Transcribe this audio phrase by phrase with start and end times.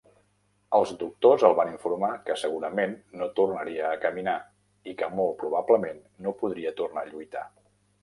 [0.77, 4.37] Els doctors el van informar que segurament no tornaria a caminar
[4.93, 7.51] i que molt probablement no podria tornar a lluitar.